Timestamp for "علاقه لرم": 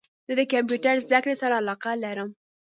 1.61-2.29